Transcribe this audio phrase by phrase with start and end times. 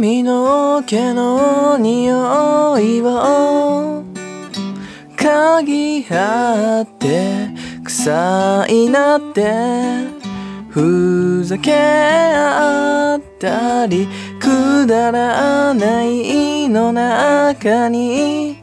[0.00, 2.14] 髪の毛の匂
[2.78, 4.02] いを
[5.14, 7.50] 嗅ぎ合って
[7.84, 9.52] 臭いなって
[10.70, 14.08] ふざけ合ったり
[14.40, 18.56] くだらないの中に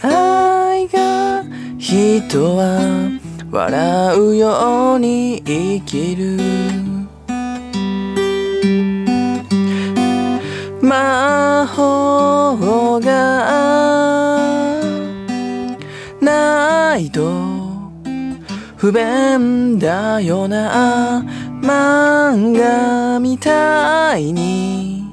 [0.00, 1.44] 愛が
[1.76, 3.10] 人は
[3.50, 6.87] 笑うように生きる。
[10.98, 11.64] 魔
[12.56, 13.06] 法が
[16.20, 17.22] ないと
[18.76, 21.24] 不便だよな
[21.62, 25.04] 漫画みたいに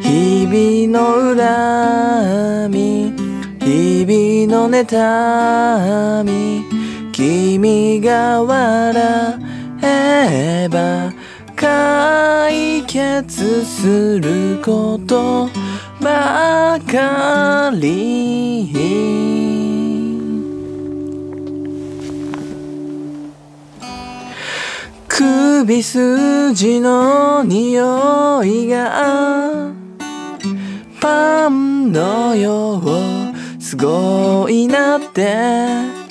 [0.00, 3.12] 日々の恨み
[3.60, 6.64] 日々の妬み
[7.12, 9.38] 君が笑
[9.84, 11.12] えば
[11.54, 15.48] 解決すること
[15.98, 18.70] ばかり。
[25.08, 29.72] 首筋の匂いが
[31.00, 36.02] パンのようすごいなって。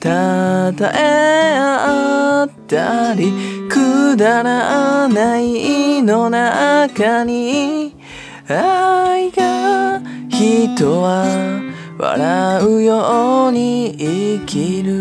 [0.00, 3.30] たたえ合ったり
[3.68, 7.94] くだらないの中に
[8.48, 11.26] 愛が人は
[11.98, 14.92] 笑うように生きる。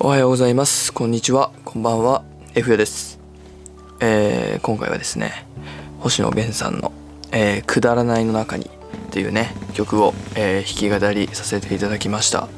[0.00, 0.92] おはようございます。
[0.92, 1.52] こんにちは。
[1.64, 2.24] こんばんは。
[2.56, 3.20] F やです。
[4.00, 5.46] えー、今回はですね
[6.00, 6.92] 星野源さんの、
[7.30, 8.68] えー「くだらないの中に」
[9.14, 12.48] というね曲を、えー、弾き語りさせていただきました。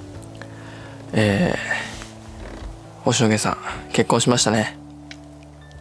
[1.13, 4.79] えー、星野源さん結婚しましたね。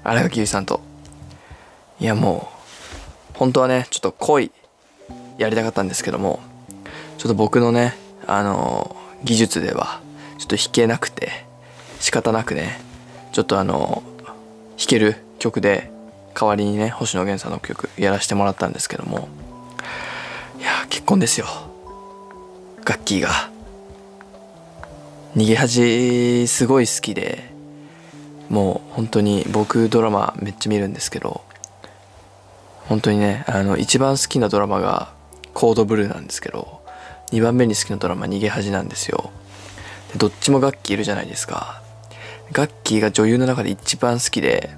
[0.03, 0.81] 新垣結衣さんと。
[2.02, 2.50] いやも
[3.35, 4.52] う本当はねちょっと恋
[5.38, 6.41] やりたかったんですけども
[7.19, 7.96] ちょっと僕のね
[8.28, 10.02] あの技術では
[10.40, 11.46] ちょっと弾けなくて
[12.02, 12.81] 仕方なくね
[13.31, 14.03] ちょっとあの
[14.78, 15.90] 弾ける曲で
[16.34, 19.30] 代わりにね星野源さんの曲やらせてもらったんですけども
[20.90, 21.47] 結婚ですよ。
[22.84, 23.56] ガッキーが。
[25.35, 27.53] 逃げ恥すごい好きで
[28.50, 31.41] もう本当に僕ドラマめっちゃ見るんですけど
[32.88, 35.13] 本当にねあの一番好きなドラマが
[35.53, 36.81] コードブルーなんですけど
[37.34, 39.31] 2番目に好きなドラマ逃げ恥なんですよ。
[40.13, 41.81] でどっちもガッキーいるじゃないですか。
[42.52, 44.69] ガッキーが女優の中で一番好きで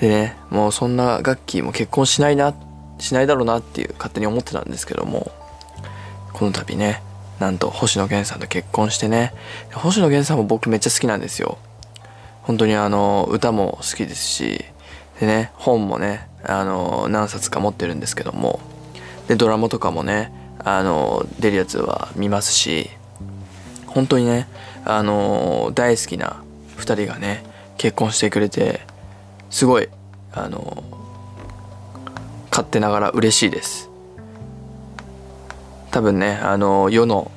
[0.00, 2.54] でねもうそんなガッキーも結婚しないなっ
[2.98, 5.30] しないだろうなっていう勝手に思ってたんですけども
[6.32, 7.02] この度ね
[7.38, 9.34] なんと星野源さんと結婚してね。
[9.72, 11.58] 星野源さんも僕めっちゃ好きなんですよ。
[12.42, 14.64] 本当にあの歌も好きですし
[15.20, 18.60] でね本もねあの何冊か持ってるんですけども。
[19.28, 22.90] でドラマとかもねあの出るやつは見ますし
[23.86, 24.46] 本当にね
[24.84, 26.42] あの大好きな
[26.76, 27.42] 2人がね
[27.78, 28.80] 結婚してくれて
[29.50, 29.88] すごい
[30.32, 30.84] あの
[32.54, 33.90] 勝手ながら嬉しいです。
[35.90, 37.32] 多分ねあの世の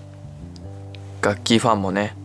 [1.24, 2.16] 楽器ファンもね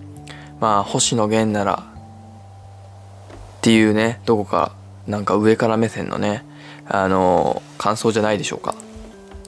[0.60, 4.72] まあ星野源ならっていうねどこか
[5.06, 6.44] なんか上から目線のね
[6.86, 8.74] あの感想じゃないでしょうか。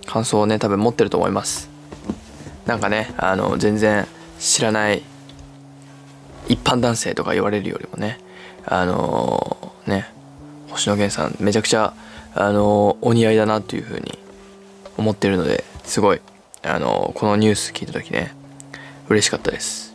[0.07, 1.69] 感想をね多分持ってると思います。
[2.65, 4.07] なんかねあの全然
[4.41, 5.03] 知らない
[6.49, 8.19] 一般男性とか言われるよりもね
[8.65, 10.15] あのね
[10.75, 11.95] 星野源さんめちゃくちゃ
[12.35, 14.19] あのお似合いだなというふうに
[14.99, 16.21] 思ってるのですごい
[16.63, 18.35] あのこのニュース聞いた時ね
[19.09, 19.95] 嬉しかったです。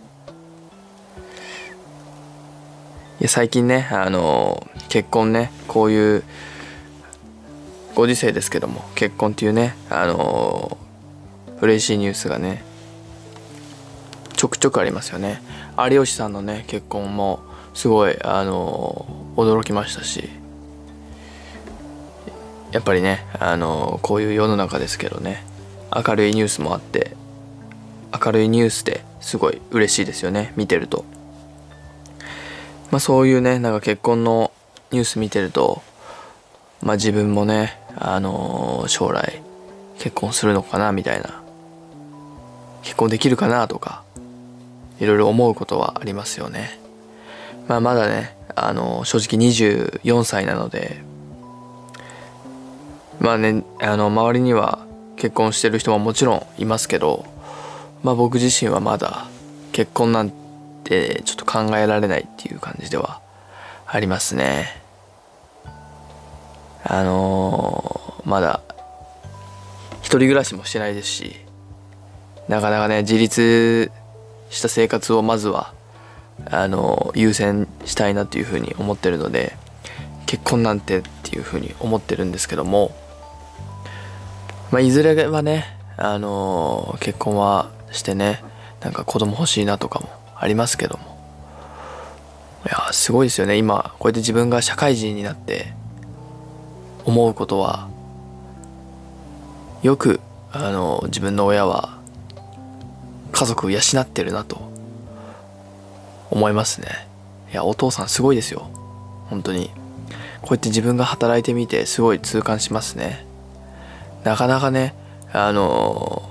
[3.20, 6.24] いや最近ねあの結婚ねこういう
[7.94, 10.78] ご時世ですけども結婚っていうねあの
[11.60, 12.64] 嬉しいニュースがね
[14.38, 15.42] ちょくちょくありますよね。
[15.78, 17.42] 有吉さんのね結婚も
[17.74, 19.06] すごいあの
[19.36, 20.30] 驚きましたし
[22.72, 25.44] やっぱりねあのこういう世の中ですけどね
[25.96, 27.16] 明るいニュースもあって
[28.24, 31.06] 明るいニュースですごい嬉しいですよね見てると
[32.92, 34.52] まあそういうねなんか結婚の
[34.92, 35.82] ニュース見てると
[36.82, 39.42] まあ自分もねあの将来
[39.98, 41.42] 結婚するのかなみたいな
[42.84, 44.04] 結婚できるかなとか
[45.00, 46.80] いろいろ思うことはありますよね。
[47.68, 51.02] まあまだね、あの、正直24歳なので、
[53.20, 54.80] まあね、あの、周りには
[55.16, 57.26] 結婚してる人ももちろんいますけど、
[58.04, 59.28] まあ僕自身はまだ
[59.72, 60.32] 結婚なん
[60.84, 63.22] てちょっと考えられないっていう感じでは
[63.86, 64.82] ありますね。
[66.84, 68.62] あのー、まだ
[70.02, 71.36] 一人暮らしもしてないですし
[72.48, 73.92] なかなかね自立
[74.50, 75.74] した生活をまずは
[76.50, 79.56] あの優先したいなというふうに思ってるので
[80.26, 82.96] 結婚なんてっていうふうに思ってるんですけども、
[84.72, 85.66] まあ、いずれはね
[85.98, 88.44] あの結婚はしてね
[88.82, 91.20] なんか子供欲しいなとかもありますけども。
[92.66, 93.58] いやすごいですよね。
[93.58, 95.74] 今こうやって自分が社会人になって
[97.06, 97.90] 思うことは
[99.82, 100.20] よく
[100.52, 101.98] あの自分の親は
[103.32, 104.72] 家族を養ってるなと
[106.30, 107.08] 思いますね。
[107.52, 108.70] いやお父さんすごいですよ。
[109.30, 109.72] 本当に。
[110.42, 113.26] こうやって自分が働いてみてすごい痛感しますね。
[114.24, 114.94] なかなかね
[115.32, 116.30] あの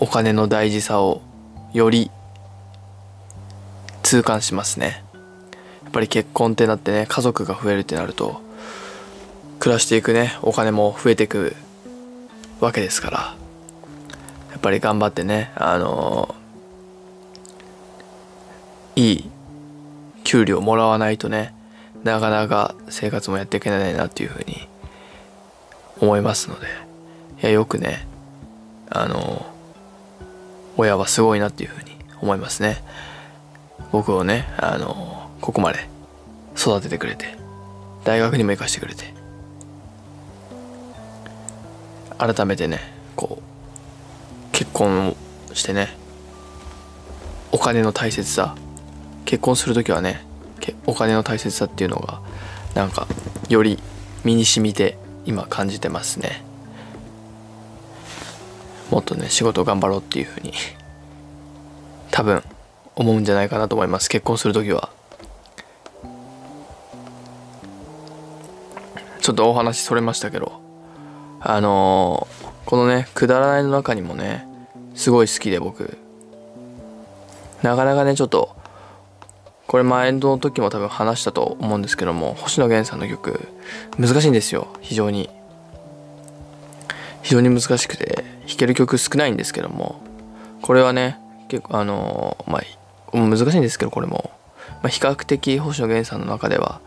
[0.00, 1.22] お金の大事さを
[1.72, 2.10] より
[4.02, 5.02] 痛感しますね。
[5.82, 8.42] やっぱり結婚ってなってね家族が増えるってなると
[9.58, 11.56] 暮らしていくねお金も増えていく
[12.60, 13.18] わけですから
[14.50, 16.34] やっぱり頑張ってねあの
[18.96, 19.30] いい
[20.24, 21.54] 給料もらわないとね
[22.02, 24.68] なかなか生活もやっていけないなっていうふうに
[26.00, 26.66] 思いますので
[27.42, 28.06] いやよくね
[28.90, 29.46] あの
[30.76, 31.90] 親はすごいなっていうふうに
[32.20, 32.82] 思いますね。
[33.92, 35.88] 僕をねあのここまで
[36.56, 37.36] 育ててくれて
[38.04, 39.14] 大学にも行かしてくれて
[42.18, 42.80] 改めてね
[43.14, 45.16] こう結婚を
[45.54, 45.88] してね
[47.52, 48.56] お金の大切さ
[49.24, 50.24] 結婚する時はね
[50.86, 52.20] お金の大切さっていうのが
[52.74, 53.06] なんか
[53.48, 53.78] より
[54.24, 56.42] 身に染みて今感じてますね。
[58.90, 60.52] もっとね仕事頑張ろうっていうふうに
[62.10, 62.42] 多分
[62.94, 64.08] 思うんじゃないかなと思います。
[64.08, 64.90] 結婚する時は。
[69.20, 70.60] ちょっとお話それましたけど
[71.40, 74.46] あのー、このねくだらないの中にもね
[74.94, 75.98] すごい好きで僕。
[77.62, 78.55] なかなかねちょっと
[79.66, 83.48] これ前の時も多分話したと思うんですけども星野源さんの曲
[83.98, 84.68] 難しいんですよ。
[84.80, 85.28] 非常に。
[87.22, 90.00] 非常に難しくて弾ける曲少ないんですけども
[90.62, 91.18] これはね
[91.48, 92.62] 結構あの、まあ
[93.16, 94.30] 難しいんですけどこれも、
[94.82, 96.80] まあ、比較的星野源さんの中では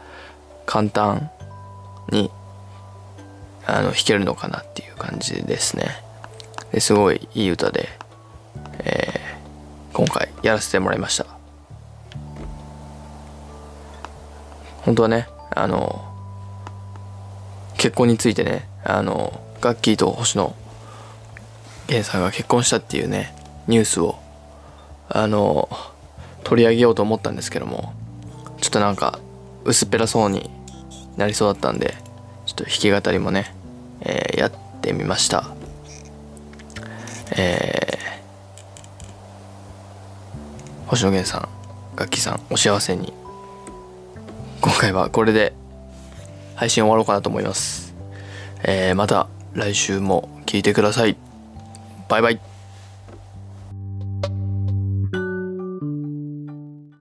[0.66, 1.30] 簡単
[2.12, 2.30] に
[3.66, 5.86] あの弾けるのかなっていう感じですね。
[6.72, 7.90] ですごいいい歌で、
[8.80, 11.39] えー、今回やらせてもらいました。
[14.90, 16.04] 本当はねあの
[17.78, 20.56] 結婚についてねあのガッキーと星野
[21.90, 23.36] 源さんが結婚したっていうね
[23.68, 24.18] ニュースを
[25.08, 25.70] あの
[26.44, 27.94] 取り上げようと思ったんですけども
[28.62, 29.20] ちょっとなんか
[29.64, 30.50] 薄っぺらそうに
[31.18, 31.94] なりそうだったんで
[32.48, 33.54] ちょっと弾き語りもね
[34.02, 34.52] えー、やっ
[34.82, 35.52] てみました。
[37.38, 41.50] えー、星野源さん
[41.96, 43.19] 楽器さんお幸せに。
[44.62, 45.54] 今回はこれで
[46.56, 47.96] 配信終わろうかなと思います、
[48.64, 51.18] えー、また来週も聴いてください。
[52.08, 52.49] バイバイ。